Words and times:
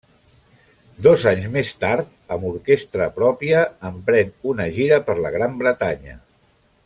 Dos 1.07 1.25
anys 1.31 1.43
més 1.57 1.69
tard, 1.83 2.15
amb 2.37 2.47
orquestra 2.53 3.09
pròpia, 3.19 3.61
emprèn 3.91 4.33
una 4.53 4.67
gira 4.79 4.99
per 5.11 5.17
la 5.27 5.33
Gran 5.37 5.61
Bretanya. 5.61 6.19